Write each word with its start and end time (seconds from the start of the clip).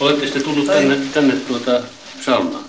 Olette 0.00 0.24
sitten 0.24 0.42
tullut 0.42 0.66
tänne, 0.66 0.96
tänne 0.96 1.36
tuota 1.36 1.80
saunaan? 2.20 2.64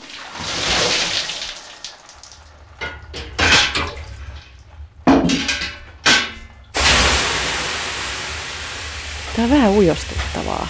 Tämä 9.35 9.43
on 9.43 9.49
vähän 9.49 9.71
ujostettavaa. 9.71 10.67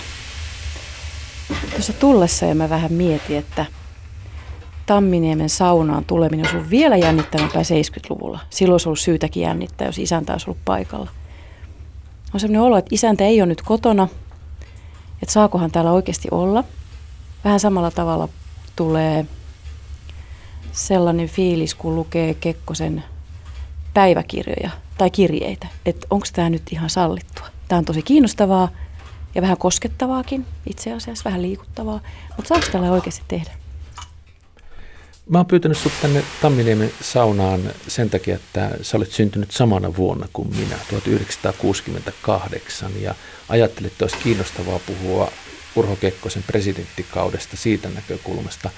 Tuossa 1.72 1.94
tullessa 1.94 2.46
ja 2.46 2.56
mä 2.56 2.70
vähän 2.70 2.94
mietin, 2.94 3.38
että 3.38 3.66
Tamminiemen 4.86 5.50
saunaan 5.50 6.06
tuleminen 6.06 6.46
olisi 6.46 6.56
ollut 6.56 6.70
vielä 6.70 6.98
jännittävämpää 6.98 7.62
70-luvulla. 7.62 8.40
Silloin 8.50 8.74
olisi 8.74 8.90
ollut 8.90 9.00
syytäkin 9.00 9.44
jännittää, 9.44 9.88
jos 9.88 10.00
isäntä 10.00 10.34
olisi 10.34 10.50
ollut 10.50 10.66
paikalla. 10.66 11.12
On 12.34 12.40
sellainen 12.40 12.62
olo, 12.62 12.78
että 12.78 12.96
isäntä 12.96 13.24
ei 13.24 13.42
ole 13.42 13.48
nyt 13.48 13.62
kotona, 13.62 14.08
että 15.22 15.34
saakohan 15.34 15.72
täällä 15.72 15.92
oikeasti 15.92 16.28
olla. 16.32 16.64
Vähän 17.44 17.60
samalla 17.60 17.92
tavalla 17.92 18.30
tulee 18.76 19.26
sellainen 20.72 21.28
fiilis, 21.28 21.76
kun 21.76 21.96
lukee 21.96 22.34
Kekkosen 22.34 23.04
päiväkirjoja 23.94 24.70
tai 24.98 25.10
kirjeitä, 25.10 25.68
että 25.86 26.08
onko 26.10 26.26
tämä 26.34 26.50
nyt 26.50 26.64
ihan 26.72 26.90
sallittua. 26.90 27.48
Tämä 27.68 27.80
on 27.80 27.86
tosi 27.86 28.02
kiinnostavaa 28.02 28.70
ja 29.36 29.42
vähän 29.42 29.58
koskettavaakin 29.58 30.46
itse 30.66 30.94
asiassa, 30.94 31.26
vähän 31.26 31.42
liikuttavaa, 31.42 32.00
mutta 32.38 32.50
saako 32.50 32.68
tällä 32.72 32.92
oikeasti 32.92 33.24
tehdä? 33.28 33.52
Mä 35.30 35.38
oon 35.38 35.46
pyytänyt 35.46 35.78
sut 35.78 35.92
tänne 36.02 36.24
Tamminiemen 36.42 36.92
saunaan 37.02 37.62
sen 37.88 38.10
takia, 38.10 38.36
että 38.36 38.72
sä 38.82 38.98
olet 38.98 39.12
syntynyt 39.12 39.52
samana 39.52 39.96
vuonna 39.96 40.28
kuin 40.34 40.50
minä, 40.50 40.76
1968, 40.90 42.92
ja 43.02 43.16
ajattelit, 43.50 43.92
että 43.92 44.06
olisi 44.06 44.18
kiinnostavaa 44.18 44.80
puhua 44.80 45.32
Urho 45.76 45.96
Kekkosen 45.96 46.44
presidenttikaudesta 46.44 47.58
siitä 47.58 47.90
näkökulmasta, 47.90 48.70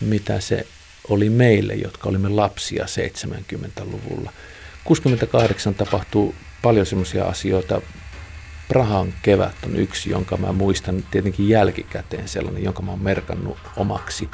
mitä 0.00 0.40
se 0.40 0.66
oli 1.08 1.30
meille, 1.30 1.74
jotka 1.74 2.08
olimme 2.08 2.28
lapsia 2.28 2.84
70-luvulla. 2.84 4.32
68 4.84 5.74
tapahtuu 5.74 6.34
paljon 6.62 6.86
semmoisia 6.86 7.24
asioita. 7.24 7.80
Prahan 8.68 9.14
kevät 9.22 9.56
on 9.66 9.76
yksi, 9.76 10.10
jonka 10.10 10.36
mä 10.36 10.52
muistan 10.52 11.04
tietenkin 11.10 11.48
jälkikäteen 11.48 12.28
sellainen, 12.28 12.64
jonka 12.64 12.82
mä 12.82 12.90
oon 12.90 13.02
merkannut 13.02 13.58
omaksi 13.76 14.28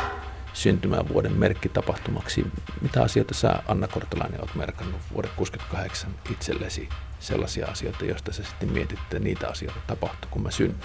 syntymävuoden 0.60 1.32
merkkitapahtumaksi. 1.32 2.46
Mitä 2.80 3.02
asioita 3.02 3.34
sä, 3.34 3.62
Anna 3.68 3.88
Kortelainen, 3.88 4.40
olet 4.40 4.54
merkannut 4.54 5.00
vuoden 5.14 5.30
68 5.36 6.10
itsellesi? 6.30 6.88
Sellaisia 7.20 7.66
asioita, 7.66 8.04
joista 8.04 8.32
sä 8.32 8.42
sitten 8.42 8.72
mietit, 8.72 8.98
että 8.98 9.18
niitä 9.18 9.48
asioita 9.48 9.80
tapahtui, 9.86 10.28
kun 10.30 10.42
mä 10.42 10.50
synnyin. 10.50 10.80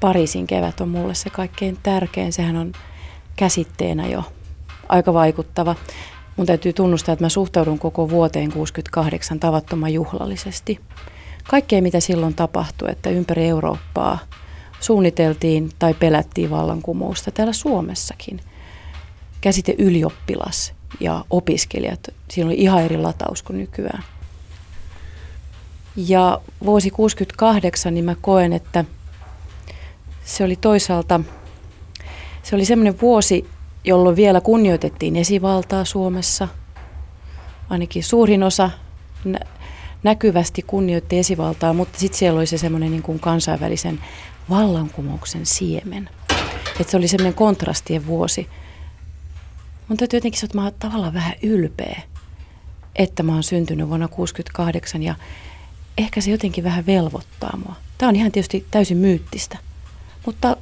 Pariisin 0.00 0.46
kevät 0.46 0.80
on 0.80 0.88
mulle 0.88 1.14
se 1.14 1.30
kaikkein 1.30 1.78
tärkein. 1.82 2.32
Sehän 2.32 2.56
on 2.56 2.72
käsitteenä 3.36 4.06
jo 4.06 4.24
aika 4.88 5.14
vaikuttava. 5.14 5.76
Mun 6.36 6.46
täytyy 6.46 6.72
tunnustaa, 6.72 7.12
että 7.12 7.24
mä 7.24 7.28
suhtaudun 7.28 7.78
koko 7.78 8.10
vuoteen 8.10 8.52
68 8.52 9.40
tavattoman 9.40 9.92
juhlallisesti. 9.92 10.80
Kaikkea, 11.48 11.82
mitä 11.82 12.00
silloin 12.00 12.34
tapahtui, 12.34 12.90
että 12.90 13.10
ympäri 13.10 13.48
Eurooppaa 13.48 14.18
suunniteltiin 14.80 15.70
tai 15.78 15.94
pelättiin 15.94 16.50
vallankumousta 16.50 17.30
täällä 17.30 17.52
Suomessakin. 17.52 18.40
Käsite 19.40 19.74
ylioppilas 19.78 20.72
ja 21.00 21.24
opiskelijat, 21.30 22.00
siinä 22.30 22.46
oli 22.46 22.58
ihan 22.58 22.82
eri 22.82 22.96
lataus 22.96 23.42
kuin 23.42 23.58
nykyään. 23.58 24.04
Ja 25.96 26.40
vuosi 26.64 26.90
68, 26.90 27.94
niin 27.94 28.04
mä 28.04 28.14
koen, 28.20 28.52
että 28.52 28.84
se 30.24 30.44
oli 30.44 30.56
toisaalta, 30.56 31.20
se 32.42 32.54
oli 32.56 32.64
semmoinen 32.64 33.00
vuosi, 33.00 33.46
jolloin 33.84 34.16
vielä 34.16 34.40
kunnioitettiin 34.40 35.16
esivaltaa 35.16 35.84
Suomessa. 35.84 36.48
Ainakin 37.70 38.04
suurin 38.04 38.42
osa 38.42 38.70
nä- 39.24 39.46
näkyvästi 40.02 40.62
kunnioitti 40.62 41.18
esivaltaa, 41.18 41.72
mutta 41.72 41.98
sitten 41.98 42.18
siellä 42.18 42.38
oli 42.38 42.46
se 42.46 42.58
semmoinen 42.58 42.90
niin 42.90 43.02
kuin 43.02 43.20
kansainvälisen 43.20 44.00
vallankumouksen 44.50 45.46
siemen. 45.46 46.10
Että 46.80 46.90
se 46.90 46.96
oli 46.96 47.08
semmoinen 47.08 47.34
kontrastien 47.34 48.06
vuosi. 48.06 48.48
Mun 49.90 49.96
täytyy 49.96 50.16
jotenkin 50.16 50.40
sanoa, 50.40 50.48
että 50.48 50.58
mä 50.58 50.64
oon 50.64 50.72
tavallaan 50.78 51.14
vähän 51.14 51.32
ylpeä, 51.42 52.02
että 52.96 53.22
mä 53.22 53.32
oon 53.32 53.42
syntynyt 53.42 53.88
vuonna 53.88 54.08
68 54.08 55.02
ja 55.02 55.14
ehkä 55.98 56.20
se 56.20 56.30
jotenkin 56.30 56.64
vähän 56.64 56.86
velvoittaa 56.86 57.56
mua. 57.56 57.76
Tämä 57.98 58.08
on 58.08 58.16
ihan 58.16 58.32
tietysti 58.32 58.66
täysin 58.70 58.96
myyttistä, 58.96 59.58
mutta 60.26 60.56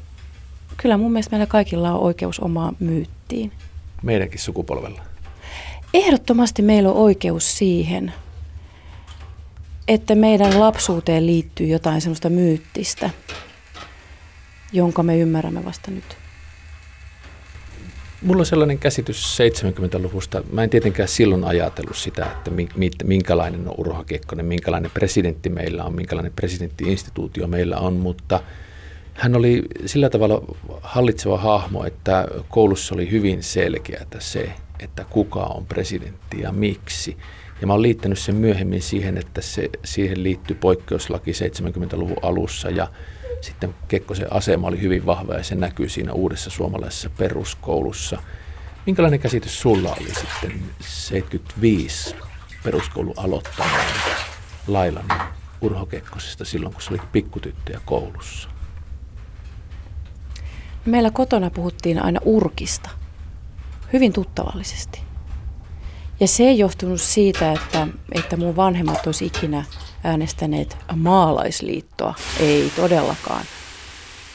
kyllä 0.76 0.96
mun 0.96 1.12
mielestä 1.12 1.30
meillä 1.30 1.46
kaikilla 1.46 1.92
on 1.92 2.00
oikeus 2.00 2.40
omaan 2.40 2.76
myyttiin. 2.80 3.52
Meidänkin 4.02 4.40
sukupolvella. 4.40 5.02
Ehdottomasti 5.94 6.62
meillä 6.62 6.90
on 6.90 6.96
oikeus 6.96 7.58
siihen, 7.58 8.12
että 9.88 10.14
meidän 10.14 10.60
lapsuuteen 10.60 11.26
liittyy 11.26 11.66
jotain 11.66 12.00
semmoista 12.00 12.30
myyttistä, 12.30 13.10
jonka 14.72 15.02
me 15.02 15.18
ymmärrämme 15.18 15.64
vasta 15.64 15.90
nyt. 15.90 16.27
Mulla 18.22 18.40
on 18.40 18.46
sellainen 18.46 18.78
käsitys 18.78 19.38
70-luvusta. 19.38 20.42
Mä 20.52 20.62
en 20.62 20.70
tietenkään 20.70 21.08
silloin 21.08 21.44
ajatellut 21.44 21.96
sitä, 21.96 22.26
että 22.26 22.50
minkälainen 23.04 23.68
on 23.68 23.74
Urho 23.78 24.04
Kekkonen, 24.04 24.46
minkälainen 24.46 24.90
presidentti 24.90 25.48
meillä 25.48 25.84
on, 25.84 25.94
minkälainen 25.94 26.32
presidenttiinstituutio 26.36 27.46
meillä 27.46 27.76
on, 27.76 27.92
mutta 27.92 28.40
hän 29.14 29.36
oli 29.36 29.62
sillä 29.86 30.10
tavalla 30.10 30.42
hallitseva 30.82 31.38
hahmo, 31.38 31.84
että 31.84 32.28
koulussa 32.48 32.94
oli 32.94 33.10
hyvin 33.10 33.42
selkeää 33.42 34.06
se, 34.18 34.52
että 34.80 35.04
kuka 35.10 35.40
on 35.40 35.66
presidentti 35.66 36.40
ja 36.40 36.52
miksi. 36.52 37.16
Ja 37.60 37.66
mä 37.66 37.72
oon 37.72 37.82
liittänyt 37.82 38.18
sen 38.18 38.34
myöhemmin 38.34 38.82
siihen, 38.82 39.18
että 39.18 39.40
se, 39.40 39.70
siihen 39.84 40.22
liittyy 40.22 40.56
poikkeuslaki 40.60 41.32
70-luvun 41.32 42.16
alussa 42.22 42.70
ja 42.70 42.88
sitten 43.40 43.74
Kekkosen 43.88 44.32
asema 44.32 44.66
oli 44.68 44.80
hyvin 44.80 45.06
vahva 45.06 45.34
ja 45.34 45.44
se 45.44 45.54
näkyy 45.54 45.88
siinä 45.88 46.12
uudessa 46.12 46.50
suomalaisessa 46.50 47.10
peruskoulussa. 47.10 48.22
Minkälainen 48.86 49.20
käsitys 49.20 49.60
sulla 49.60 49.96
oli 50.00 50.14
sitten 50.14 50.62
75 50.80 52.14
peruskoulu 52.64 53.14
aloittaneen 53.16 53.94
Lailan 54.66 55.08
Urho 55.60 55.86
Kekkosesta 55.86 56.44
silloin, 56.44 56.72
kun 56.72 56.82
se 56.82 56.90
oli 56.90 57.00
pikkutyttöjä 57.12 57.80
koulussa? 57.84 58.48
Meillä 60.84 61.10
kotona 61.10 61.50
puhuttiin 61.50 62.02
aina 62.02 62.20
urkista, 62.24 62.90
hyvin 63.92 64.12
tuttavallisesti. 64.12 65.00
Ja 66.20 66.28
se 66.28 66.42
ei 66.42 66.58
johtunut 66.58 67.00
siitä, 67.00 67.52
että, 67.52 67.86
että 68.12 68.36
mun 68.36 68.56
vanhemmat 68.56 69.06
olisi 69.06 69.26
ikinä 69.26 69.64
äänestäneet 70.04 70.76
maalaisliittoa. 70.96 72.14
Ei 72.40 72.72
todellakaan. 72.76 73.44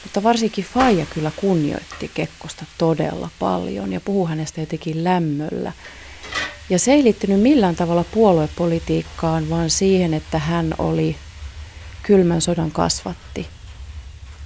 Mutta 0.02 0.22
varsinkin 0.22 0.64
Faija 0.64 1.06
kyllä 1.06 1.30
kunnioitti 1.36 2.10
Kekkosta 2.14 2.64
todella 2.78 3.28
paljon 3.38 3.92
ja 3.92 4.00
puhui 4.00 4.28
hänestä 4.28 4.60
jotenkin 4.60 5.04
lämmöllä. 5.04 5.72
Ja 6.70 6.78
se 6.78 6.92
ei 6.92 7.04
liittynyt 7.04 7.40
millään 7.40 7.76
tavalla 7.76 8.04
puoluepolitiikkaan, 8.04 9.50
vaan 9.50 9.70
siihen, 9.70 10.14
että 10.14 10.38
hän 10.38 10.74
oli 10.78 11.16
kylmän 12.02 12.40
sodan 12.40 12.70
kasvatti. 12.70 13.40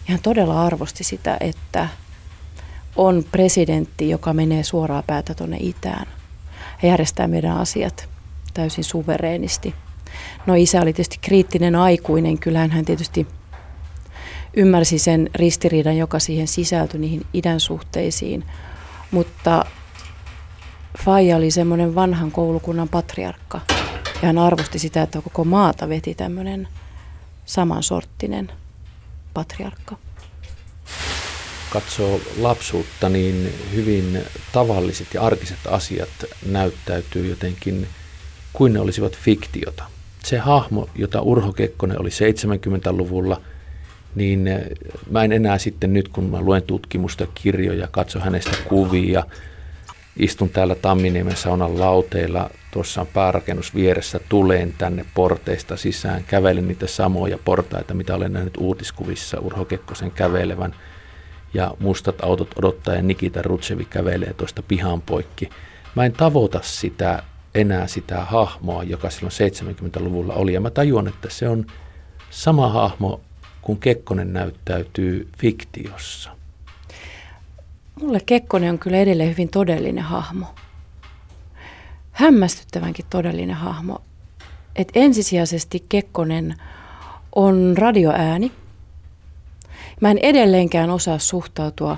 Ja 0.09 0.13
hän 0.13 0.23
todella 0.23 0.67
arvosti 0.67 1.05
sitä, 1.05 1.37
että 1.41 1.89
on 2.97 3.25
presidentti, 3.33 4.11
joka 4.11 4.33
menee 4.33 4.63
suoraan 4.63 5.05
päätä 5.07 5.35
tuonne 5.35 5.57
itään. 5.61 6.07
Hän 6.79 6.91
järjestää 6.91 7.29
meidän 7.29 7.57
asiat 7.57 8.09
täysin 8.55 8.85
suvereenisti. 8.85 9.75
No 10.47 10.55
isä 10.55 10.81
oli 10.81 10.93
tietysti 10.93 11.19
kriittinen 11.21 11.77
aikuinen, 11.77 12.39
kyllähän 12.39 12.71
hän 12.71 12.85
tietysti 12.85 13.27
ymmärsi 14.57 14.99
sen 14.99 15.31
ristiriidan, 15.35 15.97
joka 15.97 16.19
siihen 16.19 16.49
sisältyi 16.49 17.01
niihin 17.01 17.27
idän 17.35 17.61
suhteisiin. 17.61 18.45
Mutta 19.11 19.65
Faija 21.05 21.37
oli 21.37 21.51
semmoinen 21.51 21.95
vanhan 21.95 22.31
koulukunnan 22.31 22.89
patriarkka 22.89 23.61
ja 24.23 24.27
hän 24.27 24.39
arvosti 24.39 24.79
sitä, 24.79 25.03
että 25.03 25.21
koko 25.21 25.45
maata 25.45 25.89
veti 25.89 26.15
tämmöinen 26.15 26.69
samansorttinen 27.47 28.53
patriarkka. 29.35 29.97
Katsoo 31.71 32.21
lapsuutta, 32.39 33.09
niin 33.09 33.55
hyvin 33.75 34.23
tavalliset 34.53 35.15
ja 35.15 35.23
arkiset 35.23 35.59
asiat 35.71 36.09
näyttäytyy 36.47 37.27
jotenkin 37.27 37.89
kuin 38.53 38.73
ne 38.73 38.81
olisivat 38.81 39.17
fiktiota 39.17 39.85
se 40.29 40.39
hahmo, 40.39 40.89
jota 40.95 41.21
Urho 41.21 41.53
Kekkonen 41.53 42.01
oli 42.01 42.09
70-luvulla, 42.09 43.41
niin 44.15 44.49
eh, 44.49 44.63
mä 45.11 45.25
en 45.25 45.33
enää 45.33 45.59
sitten 45.59 45.93
nyt, 45.93 46.09
kun 46.09 46.25
mä 46.25 46.41
luen 46.41 46.63
tutkimusta, 46.63 47.27
kirjoja, 47.35 47.89
katso 47.91 48.21
hänestä 48.21 48.57
kuvia, 48.69 49.25
istun 50.17 50.51
täällä 50.51 50.75
Tamminiemen 50.75 51.37
saunan 51.37 51.81
lauteilla, 51.81 52.51
tuossa 52.71 53.01
on 53.01 53.07
päärakennus 53.07 53.75
vieressä, 53.75 54.21
tuleen 54.29 54.75
tänne 54.79 55.05
porteista 55.15 55.77
sisään, 55.77 56.25
kävelen 56.25 56.69
niitä 56.69 56.87
samoja 56.87 57.39
portaita, 57.45 57.95
mitä 57.95 58.15
olen 58.15 58.33
nähnyt 58.33 58.57
uutiskuvissa 58.57 59.41
Urho 59.41 59.65
Kekkosen 59.65 60.11
kävelevän. 60.11 60.75
ja 61.55 61.75
mustat 61.81 62.25
autot 62.25 62.59
odottaa 62.59 62.95
ja 62.95 63.03
Nikita 63.03 63.43
Rutsevi 63.43 63.85
kävelee 63.85 64.33
tuosta 64.33 64.63
pihan 64.63 65.03
poikki. 65.03 65.49
Mä 65.95 66.05
en 66.05 66.13
tavoita 66.13 66.61
sitä 66.63 67.23
enää 67.55 67.87
sitä 67.87 68.25
hahmoa, 68.25 68.83
joka 68.83 69.11
silloin 69.11 69.33
70-luvulla 69.33 70.35
oli. 70.35 70.53
Ja 70.53 70.61
mä 70.61 70.71
tajuan, 70.71 71.09
että 71.09 71.29
se 71.31 71.49
on 71.49 71.67
sama 72.31 72.69
hahmo, 72.69 73.21
kun 73.63 73.79
Kekkonen 73.79 74.33
näyttäytyy 74.33 75.29
fiktiossa. 75.39 76.31
Mulle 78.01 78.21
Kekkonen 78.27 78.71
on 78.71 78.79
kyllä 78.79 78.97
edelleen 78.97 79.31
hyvin 79.31 79.49
todellinen 79.49 80.05
hahmo. 80.05 80.47
Hämmästyttävänkin 82.13 83.05
todellinen 83.11 83.57
hahmo. 83.57 84.03
Et 84.77 84.89
ensisijaisesti 84.95 85.85
Kekkonen 85.89 86.55
on 87.35 87.75
radioääni. 87.79 88.53
Mä 90.01 90.11
en 90.11 90.19
edelleenkään 90.19 90.91
osaa 90.91 91.19
suhtautua 91.19 91.97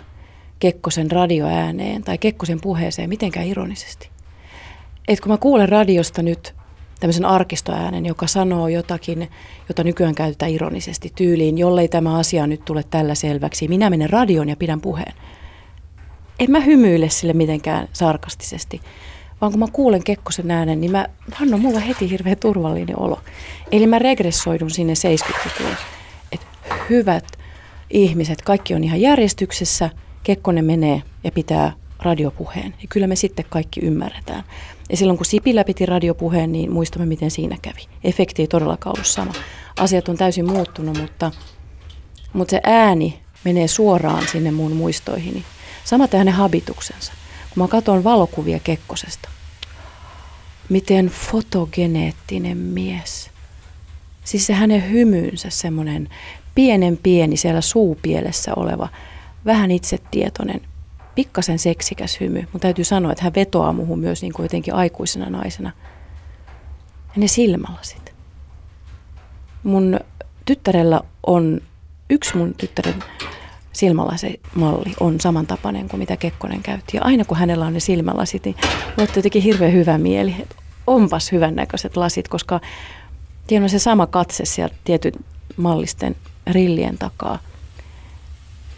Kekkosen 0.58 1.10
radioääneen 1.10 2.02
tai 2.02 2.18
Kekkosen 2.18 2.60
puheeseen 2.60 3.08
mitenkään 3.08 3.46
ironisesti. 3.46 4.10
Et 5.10 5.20
kun 5.20 5.32
mä 5.32 5.38
kuulen 5.38 5.68
radiosta 5.68 6.22
nyt 6.22 6.54
tämmöisen 7.00 7.24
arkistoäänen, 7.24 8.06
joka 8.06 8.26
sanoo 8.26 8.68
jotakin, 8.68 9.30
jota 9.68 9.84
nykyään 9.84 10.14
käytetään 10.14 10.50
ironisesti 10.50 11.12
tyyliin, 11.16 11.58
jollei 11.58 11.88
tämä 11.88 12.18
asia 12.18 12.46
nyt 12.46 12.64
tule 12.64 12.84
tällä 12.90 13.14
selväksi, 13.14 13.68
minä 13.68 13.90
menen 13.90 14.10
radioon 14.10 14.48
ja 14.48 14.56
pidän 14.56 14.80
puheen. 14.80 15.12
En 16.38 16.50
mä 16.50 16.60
hymyile 16.60 17.08
sille 17.08 17.32
mitenkään 17.32 17.88
sarkastisesti, 17.92 18.80
vaan 19.40 19.52
kun 19.52 19.58
mä 19.58 19.66
kuulen 19.72 20.04
Kekkosen 20.04 20.50
äänen, 20.50 20.80
niin 20.80 20.92
mä, 20.92 21.06
on 21.52 21.60
mulla 21.60 21.80
heti 21.80 22.10
hirveän 22.10 22.36
turvallinen 22.36 22.98
olo. 22.98 23.20
Eli 23.72 23.86
mä 23.86 23.98
regressoidun 23.98 24.70
sinne 24.70 24.92
70-luvulle. 24.92 25.76
Että 26.32 26.46
hyvät 26.90 27.26
ihmiset, 27.90 28.42
kaikki 28.42 28.74
on 28.74 28.84
ihan 28.84 29.00
järjestyksessä, 29.00 29.90
Kekkonen 30.22 30.64
menee 30.64 31.02
ja 31.24 31.32
pitää 31.32 31.72
radiopuheen. 32.02 32.74
Ja 32.82 32.88
kyllä 32.88 33.06
me 33.06 33.16
sitten 33.16 33.44
kaikki 33.48 33.80
ymmärretään. 33.80 34.44
Ja 34.90 34.96
silloin 34.96 35.16
kun 35.16 35.26
Sipilä 35.26 35.64
piti 35.64 35.86
radiopuheen, 35.86 36.52
niin 36.52 36.72
muistamme 36.72 37.06
miten 37.06 37.30
siinä 37.30 37.56
kävi. 37.62 37.88
Efekti 38.04 38.42
ei 38.42 38.48
todellakaan 38.48 38.96
ollut 38.96 39.06
sama. 39.06 39.32
Asiat 39.80 40.08
on 40.08 40.16
täysin 40.16 40.46
muuttunut, 40.46 40.98
mutta, 41.00 41.30
mutta 42.32 42.50
se 42.50 42.60
ääni 42.64 43.20
menee 43.44 43.68
suoraan 43.68 44.28
sinne 44.32 44.50
mun 44.50 44.72
muistoihini. 44.72 45.44
Samaten 45.84 46.18
hänen 46.18 46.34
habituksensa. 46.34 47.12
Kun 47.54 47.62
mä 47.62 47.68
katson 47.68 48.04
valokuvia 48.04 48.58
Kekkosesta, 48.58 49.28
miten 50.68 51.06
fotogeneettinen 51.06 52.56
mies. 52.56 53.30
Siis 54.24 54.46
se 54.46 54.52
hänen 54.52 54.90
hymyynsä, 54.90 55.50
semmoinen 55.50 56.08
pienen 56.54 56.96
pieni 57.02 57.36
siellä 57.36 57.60
suupielessä 57.60 58.52
oleva, 58.56 58.88
vähän 59.44 59.70
itsetietoinen, 59.70 60.60
pikkasen 61.20 61.58
seksikäs 61.58 62.20
hymy. 62.20 62.40
Mutta 62.40 62.58
täytyy 62.58 62.84
sanoa, 62.84 63.12
että 63.12 63.24
hän 63.24 63.34
vetoaa 63.34 63.72
muuhun 63.72 63.98
myös 63.98 64.22
niin 64.22 64.32
kuin 64.32 64.44
jotenkin 64.44 64.74
aikuisena 64.74 65.30
naisena. 65.30 65.72
Ja 66.86 67.20
ne 67.20 67.26
silmälasit. 67.26 68.14
Mun 69.62 70.00
tyttärellä 70.44 71.00
on, 71.26 71.60
yksi 72.10 72.36
mun 72.36 72.54
tyttären 72.54 72.94
silmälasimalli 73.72 74.94
on 75.00 75.20
samantapainen 75.20 75.88
kuin 75.88 75.98
mitä 75.98 76.16
Kekkonen 76.16 76.62
käytti. 76.62 76.96
Ja 76.96 77.02
aina 77.02 77.24
kun 77.24 77.36
hänellä 77.36 77.66
on 77.66 77.74
ne 77.74 77.80
silmälasit, 77.80 78.44
niin 78.44 78.56
mulle 78.96 79.10
jotenkin 79.16 79.42
hirveän 79.42 79.72
hyvä 79.72 79.98
mieli, 79.98 80.34
että 80.40 80.56
onpas 80.86 81.32
hyvännäköiset 81.32 81.96
lasit, 81.96 82.28
koska 82.28 82.60
tiedän 83.46 83.70
se 83.70 83.78
sama 83.78 84.06
katse 84.06 84.44
siellä 84.44 84.74
tietyn 84.84 85.12
mallisten 85.56 86.16
rillien 86.46 86.98
takaa. 86.98 87.38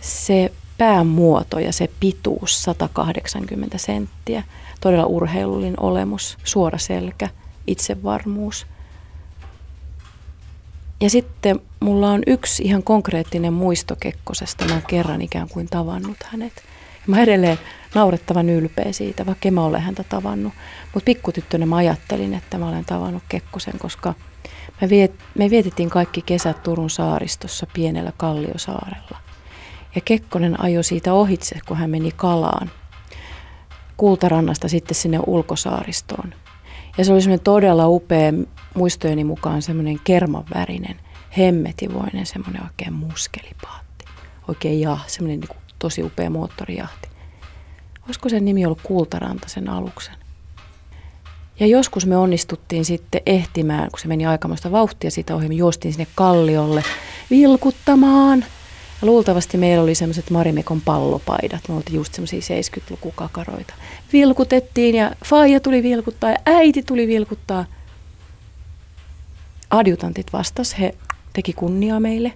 Se 0.00 0.52
päämuoto 0.82 1.58
ja 1.58 1.72
se 1.72 1.90
pituus 2.00 2.62
180 2.62 3.78
senttiä, 3.78 4.42
todella 4.80 5.06
urheilullinen 5.06 5.80
olemus, 5.80 6.38
suora 6.44 6.78
selkä, 6.78 7.28
itsevarmuus. 7.66 8.66
Ja 11.00 11.10
sitten 11.10 11.60
mulla 11.80 12.10
on 12.10 12.22
yksi 12.26 12.62
ihan 12.62 12.82
konkreettinen 12.82 13.52
muisto 13.52 13.96
Kekkosesta. 14.00 14.64
Mä 14.64 14.80
kerran 14.88 15.22
ikään 15.22 15.48
kuin 15.48 15.66
tavannut 15.66 16.16
hänet. 16.24 16.52
Mä 17.06 17.22
edelleen 17.22 17.58
naurettavan 17.94 18.50
ylpeä 18.50 18.92
siitä, 18.92 19.26
vaikka 19.26 19.50
mä 19.50 19.64
ole 19.64 19.80
häntä 19.80 20.04
tavannut. 20.04 20.52
Mutta 20.94 21.04
pikkutyttönä 21.04 21.66
mä 21.66 21.76
ajattelin, 21.76 22.34
että 22.34 22.58
mä 22.58 22.68
olen 22.68 22.84
tavannut 22.84 23.22
Kekkosen, 23.28 23.78
koska 23.78 24.14
me 25.34 25.50
vietettiin 25.50 25.90
kaikki 25.90 26.22
kesät 26.22 26.62
Turun 26.62 26.90
saaristossa 26.90 27.66
pienellä 27.74 28.12
Kalliosaarella. 28.16 29.21
Ja 29.94 30.00
Kekkonen 30.00 30.60
ajoi 30.60 30.84
siitä 30.84 31.12
ohitse, 31.12 31.58
kun 31.66 31.76
hän 31.76 31.90
meni 31.90 32.12
kalaan 32.16 32.70
Kultarannasta 33.96 34.68
sitten 34.68 34.94
sinne 34.94 35.20
ulkosaaristoon. 35.26 36.34
Ja 36.98 37.04
se 37.04 37.12
oli 37.12 37.20
semmoinen 37.20 37.44
todella 37.44 37.88
upea, 37.88 38.32
muistojeni 38.74 39.24
mukaan 39.24 39.62
semmoinen 39.62 40.00
kermanvärinen, 40.04 40.96
hemmetivoinen, 41.38 42.26
semmoinen 42.26 42.62
oikein 42.62 42.92
muskelipaatti. 42.92 44.04
Oikein 44.48 44.80
ja 44.80 44.98
semmoinen 45.06 45.40
niin 45.40 45.58
tosi 45.78 46.02
upea 46.02 46.30
moottorijahti. 46.30 47.08
Olisiko 48.06 48.28
sen 48.28 48.44
nimi 48.44 48.66
ollut 48.66 48.82
Kultaranta 48.82 49.48
sen 49.48 49.68
aluksen? 49.68 50.14
Ja 51.60 51.66
joskus 51.66 52.06
me 52.06 52.16
onnistuttiin 52.16 52.84
sitten 52.84 53.20
ehtimään, 53.26 53.90
kun 53.90 54.00
se 54.00 54.08
meni 54.08 54.26
aikamoista 54.26 54.72
vauhtia 54.72 55.10
siitä 55.10 55.36
ohi, 55.36 55.48
me 55.48 55.54
juostiin 55.54 55.94
sinne 55.94 56.06
kalliolle 56.14 56.82
vilkuttamaan– 57.30 58.44
ja 59.02 59.06
luultavasti 59.06 59.58
meillä 59.58 59.82
oli 59.82 59.94
semmoiset 59.94 60.30
Marimekon 60.30 60.80
pallopaidat. 60.80 61.68
Me 61.68 61.74
oltiin 61.74 61.96
just 61.96 62.14
semmoisia 62.14 62.40
70-lukukakaroita. 62.40 63.74
Vilkutettiin 64.12 64.94
ja 64.94 65.10
faija 65.24 65.60
tuli 65.60 65.82
vilkuttaa 65.82 66.30
ja 66.30 66.36
äiti 66.46 66.82
tuli 66.82 67.06
vilkuttaa. 67.06 67.64
Adjutantit 69.70 70.32
vastas, 70.32 70.78
he 70.78 70.94
teki 71.32 71.52
kunniaa 71.52 72.00
meille, 72.00 72.32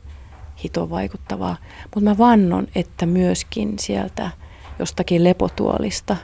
hito 0.64 0.90
vaikuttavaa. 0.90 1.56
Mutta 1.82 2.00
mä 2.10 2.18
vannon, 2.18 2.66
että 2.74 3.06
myöskin 3.06 3.78
sieltä 3.78 4.30
jostakin 4.78 5.24
lepotuolista 5.24 6.16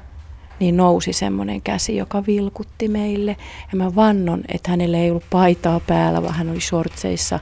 niin 0.60 0.76
nousi 0.76 1.12
semmoinen 1.12 1.62
käsi, 1.62 1.96
joka 1.96 2.26
vilkutti 2.26 2.88
meille. 2.88 3.36
Ja 3.72 3.78
mä 3.78 3.94
vannon, 3.94 4.42
että 4.48 4.70
hänellä 4.70 4.98
ei 4.98 5.10
ollut 5.10 5.30
paitaa 5.30 5.80
päällä, 5.80 6.22
vaan 6.22 6.34
hän 6.34 6.50
oli 6.50 6.60
shortseissa 6.60 7.40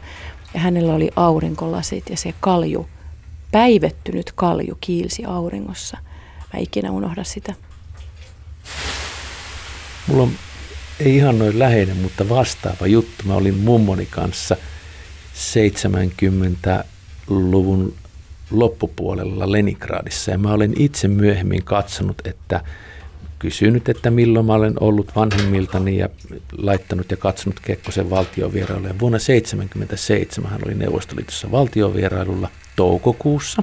ja 0.55 0.61
hänellä 0.61 0.95
oli 0.95 1.11
aurinkolasit 1.17 2.11
ja 2.11 2.17
se 2.17 2.35
kalju, 2.41 2.89
päivettynyt 3.53 4.33
kalju 4.33 4.79
kiilsi 4.81 5.25
auringossa. 5.25 5.99
Mä 6.53 6.61
ikinä 6.61 6.91
unohda 6.91 7.25
sitä. 7.25 7.55
Mulla 10.07 10.23
on 10.23 10.31
ei 11.01 11.17
ihan 11.17 11.39
noin 11.39 11.59
läheinen, 11.59 11.97
mutta 11.97 12.29
vastaava 12.29 12.87
juttu. 12.87 13.25
Mä 13.25 13.35
olin 13.35 13.59
mummoni 13.59 14.07
kanssa 14.07 14.57
70-luvun 15.35 17.95
loppupuolella 18.51 19.53
Leningradissa 19.53 20.31
ja 20.31 20.39
mä 20.39 20.53
olen 20.53 20.73
itse 20.77 21.09
myöhemmin 21.09 21.65
katsonut, 21.65 22.17
että 22.25 22.65
kysynyt, 23.41 23.89
että 23.89 24.11
milloin 24.11 24.47
mä 24.47 24.55
olen 24.55 24.75
ollut 24.81 25.17
vanhemmiltani 25.17 25.99
ja 25.99 26.09
laittanut 26.59 27.11
ja 27.11 27.17
katsonut 27.17 27.61
Kekkosen 27.61 28.11
valtiovierailuja. 28.11 28.99
Vuonna 28.99 29.19
1977 29.19 30.51
hän 30.51 30.61
oli 30.67 30.75
Neuvostoliitossa 30.75 31.51
valtiovierailulla 31.51 32.49
toukokuussa. 32.77 33.63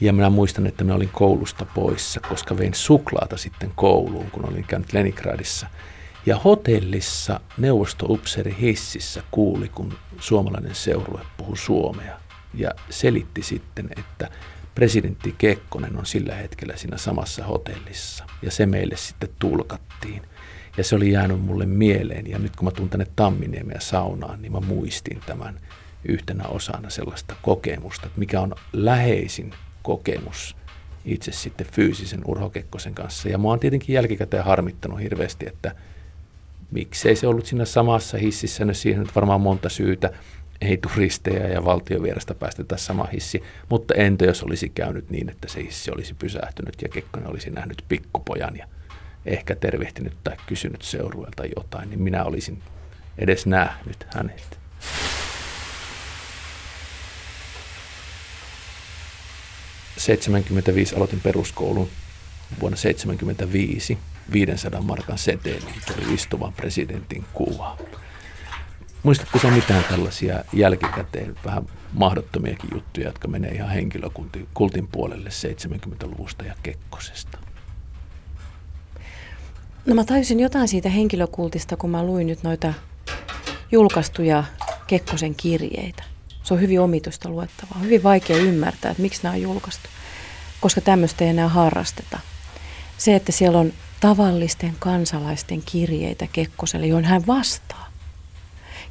Ja 0.00 0.12
minä 0.12 0.30
muistan, 0.30 0.66
että 0.66 0.84
minä 0.84 0.94
olin 0.94 1.08
koulusta 1.12 1.66
poissa, 1.74 2.20
koska 2.20 2.58
vein 2.58 2.74
suklaata 2.74 3.36
sitten 3.36 3.72
kouluun, 3.74 4.30
kun 4.30 4.48
olin 4.48 4.64
käynyt 4.64 4.92
Leningradissa. 4.92 5.66
Ja 6.26 6.38
hotellissa 6.38 7.40
neuvostoupseeri 7.58 8.56
hississä 8.60 9.22
kuuli, 9.30 9.68
kun 9.68 9.92
suomalainen 10.20 10.74
seurue 10.74 11.20
puhui 11.36 11.56
suomea. 11.56 12.20
Ja 12.54 12.70
selitti 12.90 13.42
sitten, 13.42 13.88
että 13.96 14.28
presidentti 14.74 15.34
Kekkonen 15.38 15.96
on 15.98 16.06
sillä 16.06 16.34
hetkellä 16.34 16.76
siinä 16.76 16.96
samassa 16.96 17.44
hotellissa. 17.44 18.24
Ja 18.42 18.50
se 18.50 18.66
meille 18.66 18.96
sitten 18.96 19.28
tulkattiin. 19.38 20.22
Ja 20.76 20.84
se 20.84 20.96
oli 20.96 21.10
jäänyt 21.10 21.40
mulle 21.40 21.66
mieleen. 21.66 22.30
Ja 22.30 22.38
nyt 22.38 22.56
kun 22.56 22.64
mä 22.64 22.70
tuun 22.70 22.90
tänne 22.90 23.06
Tamminiemeä 23.16 23.80
saunaan, 23.80 24.42
niin 24.42 24.52
mä 24.52 24.60
muistin 24.60 25.20
tämän 25.26 25.60
yhtenä 26.04 26.44
osana 26.44 26.90
sellaista 26.90 27.34
kokemusta, 27.42 28.06
että 28.06 28.18
mikä 28.18 28.40
on 28.40 28.54
läheisin 28.72 29.54
kokemus 29.82 30.56
itse 31.04 31.32
sitten 31.32 31.66
fyysisen 31.72 32.20
Urho 32.24 32.50
Kekkosen 32.50 32.94
kanssa. 32.94 33.28
Ja 33.28 33.38
mä 33.38 33.48
oon 33.48 33.60
tietenkin 33.60 33.94
jälkikäteen 33.94 34.44
harmittanut 34.44 35.00
hirveästi, 35.00 35.46
että 35.46 35.74
miksei 36.70 37.16
se 37.16 37.26
ollut 37.26 37.46
siinä 37.46 37.64
samassa 37.64 38.18
hississä, 38.18 38.64
no 38.64 38.74
siihen 38.74 39.00
nyt 39.00 39.14
varmaan 39.14 39.40
monta 39.40 39.68
syytä, 39.68 40.10
ei 40.60 40.76
turisteja 40.76 41.48
ja 41.48 41.64
valtiovierasta 41.64 42.34
päästetä 42.34 42.76
sama 42.76 43.08
hissi, 43.12 43.42
mutta 43.70 43.94
entä 43.94 44.24
jos 44.24 44.42
olisi 44.42 44.68
käynyt 44.68 45.10
niin, 45.10 45.28
että 45.28 45.48
se 45.48 45.62
hissi 45.62 45.90
olisi 45.90 46.14
pysähtynyt 46.14 46.82
ja 46.82 46.88
Kekkonen 46.88 47.30
olisi 47.30 47.50
nähnyt 47.50 47.84
pikkupojan 47.88 48.56
ja 48.56 48.66
ehkä 49.26 49.54
tervehtinyt 49.54 50.16
tai 50.24 50.36
kysynyt 50.46 50.82
seurueelta 50.82 51.44
jotain, 51.56 51.90
niin 51.90 52.02
minä 52.02 52.24
olisin 52.24 52.62
edes 53.18 53.46
nähnyt 53.46 54.06
hänet. 54.14 54.58
75 59.96 60.96
aloitin 60.96 61.20
peruskoulun 61.20 61.88
vuonna 62.60 62.76
75 62.76 63.98
500 64.32 64.82
markan 64.82 65.18
seteli, 65.18 65.66
tuli 65.86 66.14
istuvan 66.14 66.52
presidentin 66.52 67.24
kuva. 67.32 67.78
Muistatko 69.04 69.38
sä 69.38 69.50
mitään 69.50 69.84
tällaisia 69.84 70.44
jälkikäteen 70.52 71.36
vähän 71.44 71.66
mahdottomiakin 71.92 72.70
juttuja, 72.74 73.06
jotka 73.06 73.28
menee 73.28 73.50
ihan 73.50 73.70
henkilökultin 73.70 74.88
puolelle 74.92 75.30
70-luvusta 75.30 76.44
ja 76.44 76.54
Kekkosesta? 76.62 77.38
No 79.86 79.94
mä 79.94 80.04
tajusin 80.04 80.40
jotain 80.40 80.68
siitä 80.68 80.88
henkilökultista, 80.88 81.76
kun 81.76 81.90
mä 81.90 82.02
luin 82.02 82.26
nyt 82.26 82.42
noita 82.42 82.74
julkaistuja 83.72 84.44
Kekkosen 84.86 85.34
kirjeitä. 85.34 86.02
Se 86.42 86.54
on 86.54 86.60
hyvin 86.60 86.80
omituista 86.80 87.28
luettavaa. 87.28 87.78
Hyvin 87.78 88.02
vaikea 88.02 88.36
ymmärtää, 88.36 88.90
että 88.90 89.02
miksi 89.02 89.22
nämä 89.22 89.34
on 89.34 89.42
julkaistu, 89.42 89.88
koska 90.60 90.80
tämmöistä 90.80 91.24
ei 91.24 91.30
enää 91.30 91.48
harrasteta. 91.48 92.18
Se, 92.98 93.14
että 93.14 93.32
siellä 93.32 93.58
on 93.58 93.72
tavallisten 94.00 94.76
kansalaisten 94.78 95.62
kirjeitä 95.62 96.26
Kekkoselle, 96.32 96.86
joihin 96.86 97.10
hän 97.10 97.26
vastaa. 97.26 97.83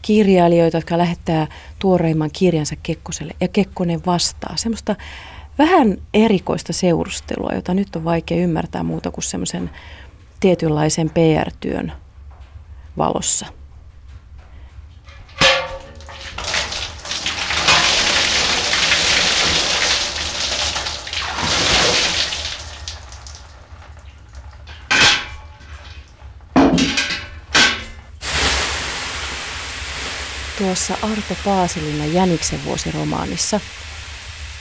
Kirjailijoita, 0.04 0.78
jotka 0.78 0.98
lähettää 0.98 1.48
tuoreimman 1.80 2.30
kirjansa 2.34 2.76
Kekkoselle 2.84 3.34
ja 3.42 3.48
Kekkonen 3.48 4.02
vastaa. 4.06 4.54
Semmoista 4.58 4.96
vähän 5.58 5.98
erikoista 6.14 6.74
seurustelua, 6.74 7.52
jota 7.56 7.74
nyt 7.74 7.96
on 7.96 8.06
vaikea 8.06 8.38
ymmärtää 8.38 8.84
muuta 8.84 9.12
kuin 9.12 9.24
semmoisen 9.24 9.70
tietynlaisen 10.40 11.10
PR-työn 11.10 11.92
valossa. 12.98 13.46
Tuossa 30.64 30.98
Arto 31.02 31.36
Paasilinan 31.46 32.14
Jäniksen 32.14 32.66
vuosiromaanissa 32.66 33.60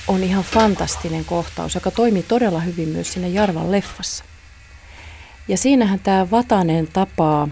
on 0.08 0.22
ihan 0.22 0.44
fantastinen 0.44 1.24
kohtaus, 1.24 1.74
joka 1.74 1.90
toimii 1.90 2.22
todella 2.22 2.60
hyvin 2.60 2.88
myös 2.88 3.12
siinä 3.12 3.28
Jarvan 3.28 3.72
leffassa. 3.72 4.24
Ja 5.48 5.56
siinähän 5.56 6.00
tämä 6.00 6.30
Vatanen 6.30 6.86
tapaa 6.86 7.48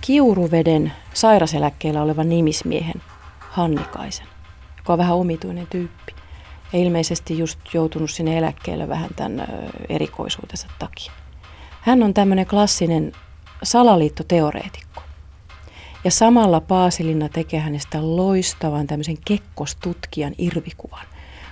Kiuruveden 0.00 0.92
sairaseläkkeellä 1.14 2.02
olevan 2.02 2.28
nimismiehen 2.28 3.02
Hannikaisen, 3.38 4.26
joka 4.76 4.92
on 4.92 4.98
vähän 4.98 5.16
omituinen 5.16 5.66
tyyppi. 5.66 6.14
Ja 6.72 6.78
ilmeisesti 6.78 7.38
just 7.38 7.58
joutunut 7.74 8.10
sinne 8.10 8.38
eläkkeelle 8.38 8.88
vähän 8.88 9.10
tämän 9.16 9.46
erikoisuutensa 9.88 10.68
takia. 10.78 11.12
Hän 11.80 12.02
on 12.02 12.14
tämmöinen 12.14 12.46
klassinen 12.46 13.12
salaliittoteoreetikko. 13.62 15.07
Ja 16.04 16.10
samalla 16.10 16.60
Paasilinna 16.60 17.28
tekee 17.28 17.60
hänestä 17.60 18.16
loistavan 18.16 18.86
tämmöisen 18.86 19.18
kekkostutkijan 19.24 20.34
irvikuvan, 20.38 21.06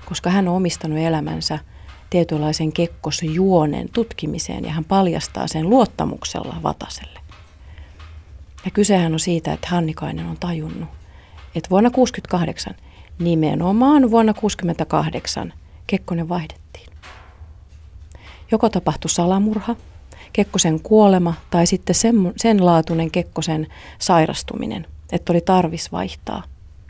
koska 0.05 0.31
hän 0.31 0.49
on 0.49 0.57
omistanut 0.57 0.99
elämänsä– 0.99 1.59
tietynlaisen 2.11 2.73
kekkosjuonen 2.73 3.89
tutkimiseen 3.89 4.65
ja 4.65 4.73
hän 4.73 4.85
paljastaa 4.85 5.47
sen 5.47 5.71
luottamuksella 5.71 6.57
Vataselle. 6.63 7.21
Ja 8.65 8.71
kysehän 8.71 9.13
on 9.13 9.21
siitä, 9.21 9.53
että 9.53 9.69
Hannikainen 9.71 10.27
on 10.27 10.37
tajunnut, 10.41 10.89
että 11.55 11.71
vuonna 11.71 11.91
1968, 11.91 12.75
nimenomaan 13.19 14.11
vuonna 14.11 14.33
1968, 14.33 15.53
Kekkonen 15.87 16.29
vaihdettiin. 16.29 16.89
Joko 18.51 18.69
tapahtui 18.69 19.11
salamurha, 19.11 19.77
Kekkosen 20.37 20.81
kuolema 20.81 21.35
tai 21.51 21.67
sitten 21.67 21.95
sen, 21.95 22.33
sen 22.37 22.67
laatuinen 22.67 23.11
Kekkosen 23.11 23.67
sairastuminen, 23.99 24.87
että 25.13 25.33
oli 25.33 25.41
tarvis 25.41 25.93
vaihtaa 25.93 26.43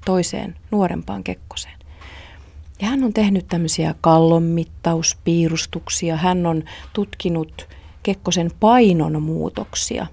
toiseen 0.05 0.57
nuorempaan 0.71 1.25
Kekkoseen. 1.25 1.79
Ja 2.81 2.89
hän 2.89 3.05
on 3.05 3.13
tehnyt 3.13 3.49
tämmöisiä 3.49 3.95
kallonmittauspiirustuksia. 4.01 6.17
Hän 6.17 6.47
on 6.47 6.63
tutkinut 6.93 7.69
Kekkosen 8.03 8.51
painon 8.61 9.23
muutoksia. 9.23 10.07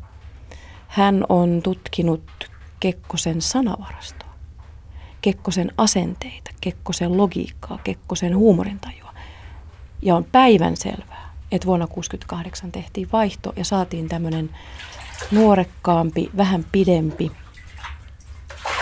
Hän 0.88 1.26
on 1.30 1.62
tutkinut 1.64 2.50
Kekkosen 2.80 3.42
sanavarastoa, 3.42 4.34
Kekkosen 5.22 5.72
asenteita, 5.78 6.52
Kekkosen 6.62 7.18
logiikkaa, 7.18 7.80
Kekkosen 7.84 8.38
huumorintajua. 8.38 9.14
Ja 10.02 10.16
on 10.16 10.24
päivän 10.24 10.78
selvää, 10.78 11.23
että 11.54 11.66
vuonna 11.66 11.88
1968 11.88 12.72
tehtiin 12.72 13.10
vaihto 13.14 13.54
ja 13.56 13.66
saatiin 13.66 14.10
tämmöinen 14.10 14.50
nuorekkaampi, 15.32 16.30
vähän 16.38 16.66
pidempi 16.72 17.32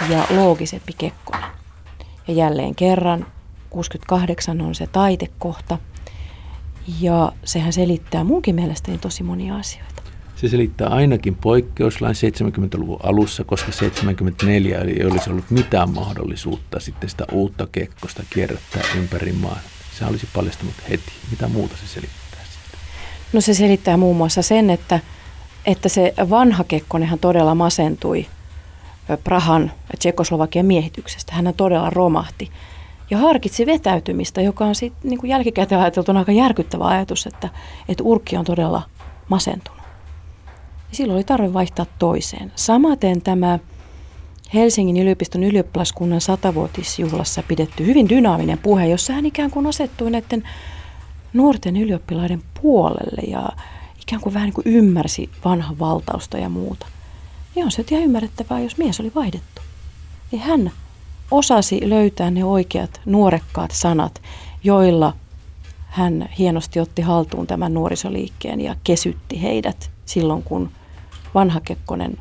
ja 0.09 0.25
loogisempi 0.29 0.93
Kekkonen. 0.97 1.49
Ja 2.27 2.33
jälleen 2.33 2.75
kerran 2.75 3.25
68 3.69 4.61
on 4.61 4.75
se 4.75 4.87
taitekohta. 4.87 5.77
Ja 7.01 7.31
sehän 7.43 7.73
selittää 7.73 8.23
munkin 8.23 8.55
mielestäni 8.55 8.97
tosi 8.97 9.23
monia 9.23 9.55
asioita. 9.55 10.01
Se 10.35 10.49
selittää 10.49 10.87
ainakin 10.87 11.35
poikkeuslain 11.35 12.15
70-luvun 12.15 12.99
alussa, 13.03 13.43
koska 13.43 13.71
74 13.71 14.79
ei 14.79 15.05
olisi 15.05 15.29
ollut 15.29 15.51
mitään 15.51 15.89
mahdollisuutta 15.89 16.79
sitten 16.79 17.09
sitä 17.09 17.25
uutta 17.31 17.67
kekkosta 17.71 18.23
kierrättää 18.29 18.81
ympäri 18.97 19.31
maan. 19.31 19.61
Se 19.99 20.05
olisi 20.05 20.27
paljastunut 20.35 20.75
heti. 20.89 21.11
Mitä 21.31 21.47
muuta 21.47 21.75
se 21.77 21.87
selittää? 21.87 22.20
No 23.33 23.41
se 23.41 23.53
selittää 23.53 23.97
muun 23.97 24.17
muassa 24.17 24.41
sen, 24.41 24.69
että, 24.69 24.99
että 25.65 25.89
se 25.89 26.13
vanha 26.29 26.63
kekkonenhan 26.63 27.19
todella 27.19 27.55
masentui 27.55 28.25
Prahan 29.23 29.71
Tsekoslovakian 29.99 30.65
miehityksestä. 30.65 31.33
Hän 31.33 31.53
todella 31.57 31.89
romahti 31.89 32.51
ja 33.09 33.17
harkitsi 33.17 33.65
vetäytymistä, 33.65 34.41
joka 34.41 34.65
on 34.65 34.75
sitten 34.75 35.09
niin 35.09 35.19
jälkikäteen 35.23 35.81
ajateltuna 35.81 36.19
aika 36.19 36.31
järkyttävä 36.31 36.87
ajatus, 36.87 37.25
että, 37.25 37.49
että 37.89 38.03
urkki 38.03 38.37
on 38.37 38.45
todella 38.45 38.81
masentunut. 39.29 39.81
Ja 40.89 40.97
silloin 40.97 41.17
oli 41.17 41.23
tarve 41.23 41.53
vaihtaa 41.53 41.85
toiseen. 41.99 42.51
Samaten 42.55 43.21
tämä 43.21 43.59
Helsingin 44.53 44.97
yliopiston 44.97 45.43
ylioppilaskunnan 45.43 46.21
satavuotisjuhlassa 46.21 47.43
pidetty 47.47 47.85
hyvin 47.85 48.09
dynaaminen 48.09 48.57
puhe, 48.57 48.87
jossa 48.87 49.13
hän 49.13 49.25
ikään 49.25 49.51
kuin 49.51 49.67
asettui 49.67 50.11
näiden 50.11 50.43
nuorten 51.33 51.77
ylioppilaiden 51.77 52.43
puolelle 52.61 53.21
ja 53.27 53.49
ikään 54.01 54.21
kuin 54.21 54.33
vähän 54.33 54.45
niin 54.45 54.53
kuin 54.53 54.67
ymmärsi 54.67 55.29
vanhan 55.45 55.79
valtausta 55.79 56.37
ja 56.37 56.49
muuta. 56.49 56.85
Ja 57.55 57.65
on 57.65 57.71
se 57.71 57.85
ihan 57.91 58.03
ymmärrettävää, 58.03 58.59
jos 58.59 58.77
mies 58.77 58.99
oli 58.99 59.11
vaihdettu. 59.15 59.61
Niin 60.31 60.41
hän 60.41 60.71
osasi 61.31 61.89
löytää 61.89 62.31
ne 62.31 62.43
oikeat 62.43 63.01
nuorekkaat 63.05 63.71
sanat, 63.71 64.21
joilla 64.63 65.13
hän 65.87 66.29
hienosti 66.37 66.79
otti 66.79 67.01
haltuun 67.01 67.47
tämän 67.47 67.73
nuorisoliikkeen 67.73 68.61
ja 68.61 68.75
kesytti 68.83 69.41
heidät 69.41 69.91
silloin, 70.05 70.43
kun 70.43 70.71
vanha 71.33 71.59
Kekkonen 71.59 72.17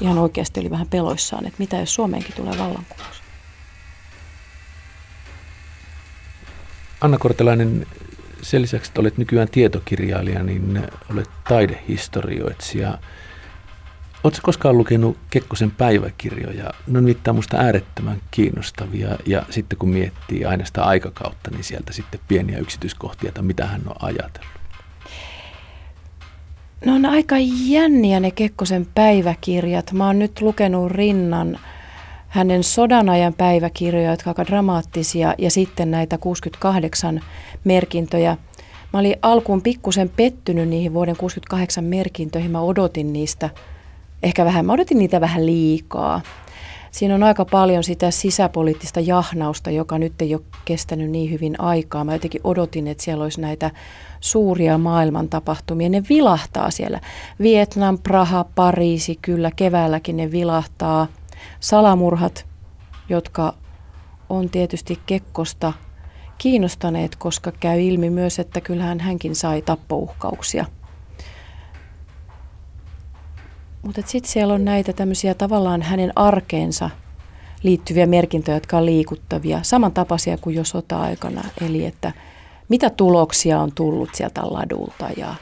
ihan 0.00 0.18
oikeasti 0.18 0.60
oli 0.60 0.70
vähän 0.70 0.86
peloissaan, 0.86 1.46
että 1.46 1.58
mitä 1.58 1.76
jos 1.76 1.94
Suomeenkin 1.94 2.34
tulee 2.34 2.58
vallankumous. 2.58 3.22
Anna 7.00 7.18
Kortelainen, 7.18 7.86
sen 8.42 8.62
lisäksi, 8.62 8.90
että 8.90 9.00
olet 9.00 9.18
nykyään 9.18 9.48
tietokirjailija, 9.48 10.42
niin 10.42 10.82
olet 11.12 11.30
taidehistorioitsija. 11.48 12.98
Oletko 14.24 14.40
koskaan 14.42 14.78
lukenut 14.78 15.18
Kekkosen 15.30 15.70
päiväkirjoja? 15.70 16.70
Ne 16.86 16.98
on 16.98 17.04
nimittäin 17.04 17.34
minusta 17.34 17.56
äärettömän 17.56 18.20
kiinnostavia 18.30 19.08
ja 19.26 19.42
sitten 19.50 19.78
kun 19.78 19.88
miettii 19.88 20.44
aina 20.44 20.64
sitä 20.64 20.84
aikakautta, 20.84 21.50
niin 21.50 21.64
sieltä 21.64 21.92
sitten 21.92 22.20
pieniä 22.28 22.58
yksityiskohtia, 22.58 23.28
että 23.28 23.42
mitä 23.42 23.66
hän 23.66 23.82
on 23.86 23.96
ajatellut. 24.00 24.60
No 26.84 26.94
on 26.94 27.06
aika 27.06 27.36
jänniä 27.66 28.20
ne 28.20 28.30
Kekkosen 28.30 28.86
päiväkirjat. 28.94 29.92
Mä 29.92 30.06
oon 30.06 30.18
nyt 30.18 30.40
lukenut 30.40 30.92
rinnan 30.92 31.58
hänen 32.30 32.64
sodanajan 32.64 33.34
päiväkirjoja, 33.34 34.10
jotka 34.10 34.30
ovat 34.30 34.48
dramaattisia, 34.48 35.34
ja 35.38 35.50
sitten 35.50 35.90
näitä 35.90 36.18
68 36.18 37.20
merkintöjä. 37.64 38.36
Mä 38.92 38.98
olin 38.98 39.16
alkuun 39.22 39.62
pikkusen 39.62 40.08
pettynyt 40.16 40.68
niihin 40.68 40.94
vuoden 40.94 41.16
68 41.16 41.84
merkintöihin. 41.84 42.50
Mä 42.50 42.60
odotin 42.60 43.12
niistä 43.12 43.50
ehkä 44.22 44.44
vähän, 44.44 44.66
mä 44.66 44.72
odotin 44.72 44.98
niitä 44.98 45.20
vähän 45.20 45.46
liikaa. 45.46 46.20
Siinä 46.90 47.14
on 47.14 47.22
aika 47.22 47.44
paljon 47.44 47.84
sitä 47.84 48.10
sisäpoliittista 48.10 49.00
jahnausta, 49.00 49.70
joka 49.70 49.98
nyt 49.98 50.22
ei 50.22 50.34
ole 50.34 50.42
kestänyt 50.64 51.10
niin 51.10 51.30
hyvin 51.30 51.60
aikaa. 51.60 52.04
Mä 52.04 52.12
jotenkin 52.12 52.40
odotin, 52.44 52.88
että 52.88 53.04
siellä 53.04 53.24
olisi 53.24 53.40
näitä 53.40 53.70
suuria 54.20 54.78
maailman 54.78 55.28
tapahtumia. 55.28 55.88
Ne 55.88 56.02
vilahtaa 56.08 56.70
siellä. 56.70 57.00
Vietnam, 57.40 57.98
Praha, 57.98 58.44
Pariisi, 58.54 59.18
kyllä 59.22 59.50
keväälläkin 59.56 60.16
ne 60.16 60.30
vilahtaa. 60.30 61.06
Salamurhat, 61.60 62.46
jotka 63.08 63.54
on 64.28 64.50
tietysti 64.50 64.98
Kekkosta 65.06 65.72
kiinnostaneet, 66.38 67.16
koska 67.16 67.52
käy 67.52 67.80
ilmi 67.80 68.10
myös, 68.10 68.38
että 68.38 68.60
kyllähän 68.60 69.00
hänkin 69.00 69.34
sai 69.34 69.62
tappouhkauksia. 69.62 70.64
Mutta 73.82 74.02
sitten 74.06 74.32
siellä 74.32 74.54
on 74.54 74.64
näitä 74.64 74.92
tämmöisiä 74.92 75.34
tavallaan 75.34 75.82
hänen 75.82 76.12
arkeensa 76.16 76.90
liittyviä 77.62 78.06
merkintöjä, 78.06 78.56
jotka 78.56 78.78
on 78.78 78.86
liikuttavia, 78.86 79.62
samantapaisia 79.62 80.38
kuin 80.38 80.56
jo 80.56 80.64
sota-aikana. 80.64 81.44
Eli 81.60 81.84
että 81.84 82.12
mitä 82.68 82.90
tuloksia 82.90 83.60
on 83.60 83.72
tullut 83.74 84.14
sieltä 84.14 84.40
ladulta 84.44 85.08
ja 85.16 85.34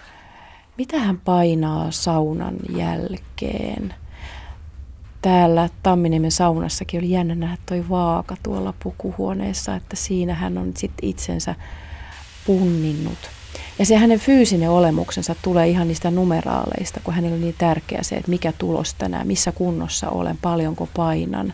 mitä 0.78 0.98
hän 0.98 1.20
painaa 1.20 1.90
saunan 1.90 2.56
jälkeen. 2.76 3.94
Täällä 5.22 5.68
Tamminiemen 5.82 6.32
saunassakin 6.32 7.00
oli 7.00 7.10
jännä 7.10 7.34
nähdä 7.34 7.56
toi 7.66 7.88
vaaka 7.88 8.36
tuolla 8.42 8.74
pukuhuoneessa, 8.82 9.74
että 9.74 9.96
siinä 9.96 10.34
hän 10.34 10.58
on 10.58 10.72
sitten 10.76 11.08
itsensä 11.08 11.54
punninnut. 12.46 13.18
Ja 13.78 13.86
se 13.86 13.96
hänen 13.96 14.20
fyysinen 14.20 14.70
olemuksensa 14.70 15.34
tulee 15.42 15.68
ihan 15.68 15.88
niistä 15.88 16.10
numeraaleista, 16.10 17.00
kun 17.04 17.14
hänellä 17.14 17.34
on 17.34 17.40
niin 17.40 17.54
tärkeä 17.58 18.02
se, 18.02 18.16
että 18.16 18.30
mikä 18.30 18.52
tulos 18.52 18.94
tänään, 18.94 19.26
missä 19.26 19.52
kunnossa 19.52 20.10
olen, 20.10 20.36
paljonko 20.36 20.88
painan. 20.96 21.52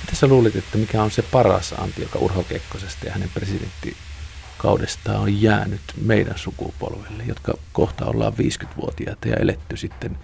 Mitä 0.00 0.16
sä 0.16 0.26
luulit, 0.26 0.56
että 0.56 0.78
mikä 0.78 1.02
on 1.02 1.10
se 1.10 1.22
paras 1.22 1.74
anti, 1.78 2.02
joka 2.02 2.18
Urho 2.18 2.42
Kekkosesta 2.42 3.06
ja 3.06 3.12
hänen 3.12 3.30
presidenttikaudestaan 3.34 5.20
on 5.20 5.42
jäänyt 5.42 5.80
meidän 6.00 6.38
sukupolvelle, 6.38 7.24
jotka 7.26 7.54
kohta 7.72 8.06
ollaan 8.06 8.32
50-vuotiaita 8.32 9.28
ja 9.28 9.36
eletty 9.36 9.76
sitten 9.76 10.18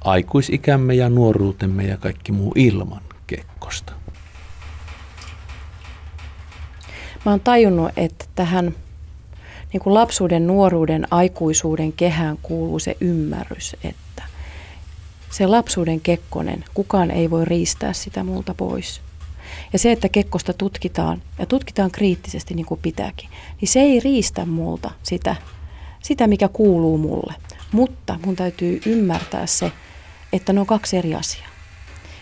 aikuisikämme 0.00 0.94
ja 0.94 1.08
nuoruutemme 1.08 1.84
ja 1.84 1.96
kaikki 1.96 2.32
muu 2.32 2.52
ilman 2.56 3.02
Kekkosta? 3.26 3.92
Mä 7.24 7.32
oon 7.32 7.40
tajunnut, 7.40 7.92
että 7.96 8.24
tähän 8.34 8.74
niin 9.72 9.80
kuin 9.80 9.94
lapsuuden, 9.94 10.46
nuoruuden, 10.46 11.06
aikuisuuden 11.10 11.92
kehään 11.92 12.38
kuuluu 12.42 12.78
se 12.78 12.96
ymmärrys, 13.00 13.76
että 13.84 14.22
se 15.30 15.46
lapsuuden 15.46 16.00
Kekkonen, 16.00 16.64
kukaan 16.74 17.10
ei 17.10 17.30
voi 17.30 17.44
riistää 17.44 17.92
sitä 17.92 18.24
multa 18.24 18.54
pois. 18.54 19.00
Ja 19.72 19.78
se, 19.78 19.92
että 19.92 20.08
Kekkosta 20.08 20.52
tutkitaan 20.52 21.22
ja 21.38 21.46
tutkitaan 21.46 21.90
kriittisesti 21.90 22.54
niin 22.54 22.66
kuin 22.66 22.80
pitääkin, 22.82 23.28
niin 23.60 23.68
se 23.68 23.80
ei 23.80 24.00
riistä 24.00 24.46
multa 24.46 24.90
sitä, 25.02 25.36
sitä 26.02 26.26
mikä 26.26 26.48
kuuluu 26.48 26.98
mulle. 26.98 27.34
Mutta 27.72 28.18
mun 28.26 28.36
täytyy 28.36 28.80
ymmärtää 28.86 29.46
se, 29.46 29.72
että 30.32 30.52
ne 30.52 30.60
on 30.60 30.66
kaksi 30.66 30.96
eri 30.96 31.14
asiaa. 31.14 31.48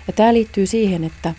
Ja 0.06 0.12
tämä 0.12 0.32
liittyy 0.32 0.66
siihen, 0.66 1.04
että 1.04 1.34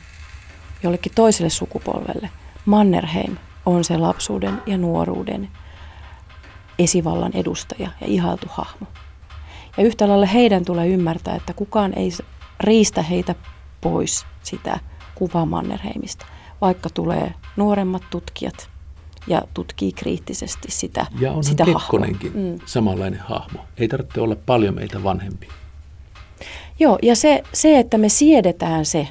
jollekin 0.84 1.12
toiselle 1.16 1.50
sukupolvelle 1.50 2.30
Mannerheim 2.66 3.38
on 3.66 3.84
se 3.84 3.98
lapsuuden 3.98 4.62
ja 4.66 4.78
nuoruuden 4.78 5.50
esivallan 6.80 7.32
edustaja 7.34 7.90
ja 8.02 8.08
ihailtu 8.08 8.48
hahmo. 8.50 8.88
Ja 9.78 9.84
yhtä 9.84 10.08
lailla 10.08 10.26
heidän 10.26 10.66
tulee 10.66 10.88
ymmärtää, 10.88 11.36
että 11.36 11.54
kukaan 11.54 11.94
ei 11.94 12.10
riistä 12.60 13.02
heitä 13.02 13.36
pois 13.82 14.26
sitä 14.44 14.80
kuvaa 15.16 15.46
Mannerheimista, 15.46 16.26
vaikka 16.62 16.90
tulee 16.90 17.34
nuoremmat 17.56 18.04
tutkijat 18.10 18.70
ja 19.28 19.42
tutkii 19.54 19.92
kriittisesti 19.92 20.72
sitä 20.72 21.06
Ja 21.20 21.30
onhan 21.30 21.44
sitä 21.44 21.66
Kekkonenkin 21.66 22.34
hahmoa. 22.34 22.52
Mm. 22.52 22.60
samanlainen 22.66 23.20
hahmo. 23.20 23.60
Ei 23.78 23.88
tarvitse 23.88 24.22
olla 24.22 24.36
paljon 24.46 24.76
meitä 24.76 25.04
vanhempia. 25.04 25.52
Joo, 26.80 27.00
ja 27.02 27.16
se, 27.16 27.44
se, 27.54 27.80
että 27.80 27.98
me 27.98 28.10
siedetään 28.10 28.86
se, 28.86 29.08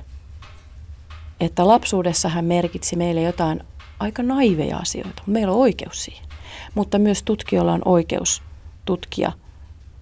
että 1.40 1.67
lapsuudessa 1.67 2.28
hän 2.28 2.45
merkitsi 2.45 2.97
meille 2.97 3.23
jotain 3.23 3.60
aika 4.00 4.23
naiveja 4.23 4.76
asioita. 4.76 5.23
Meillä 5.26 5.52
on 5.52 5.58
oikeus 5.58 6.04
siihen. 6.04 6.26
Mutta 6.75 6.99
myös 6.99 7.23
tutkijoilla 7.23 7.73
on 7.73 7.82
oikeus 7.84 8.43
tutkia 8.84 9.32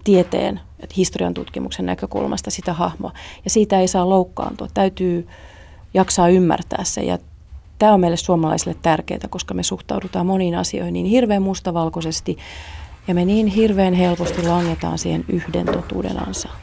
tieteen, 0.03 0.59
historian 0.97 1.33
tutkimuksen 1.33 1.85
näkökulmasta 1.85 2.51
sitä 2.51 2.73
hahmoa. 2.73 3.11
Ja 3.43 3.49
siitä 3.49 3.79
ei 3.79 3.87
saa 3.87 4.09
loukkaantua. 4.09 4.67
Täytyy 4.73 5.27
jaksaa 5.93 6.29
ymmärtää 6.29 6.83
se. 6.83 7.01
Ja 7.03 7.17
tämä 7.79 7.93
on 7.93 7.99
meille 7.99 8.17
suomalaisille 8.17 8.75
tärkeää, 8.81 9.19
koska 9.29 9.53
me 9.53 9.63
suhtaudutaan 9.63 10.25
moniin 10.25 10.55
asioihin 10.55 10.93
niin 10.93 11.05
hirveän 11.05 11.41
mustavalkoisesti. 11.41 12.37
Ja 13.07 13.15
me 13.15 13.25
niin 13.25 13.47
hirveän 13.47 13.93
helposti 13.93 14.47
langetaan 14.47 14.97
siihen 14.97 15.25
yhden 15.27 15.65
totuuden 15.65 16.27
ansaan. 16.27 16.55